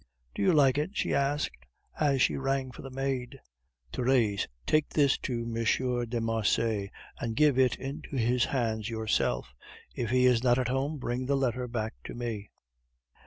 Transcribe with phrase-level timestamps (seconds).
[0.33, 1.67] "Do you like it?" she asked,
[1.99, 3.39] as she rang for the maid.
[3.93, 6.09] "Therese, take this to M.
[6.09, 6.89] de Marsay,
[7.19, 9.53] and give it into his hands yourself.
[9.93, 12.49] If he is not at home, bring the letter back to me."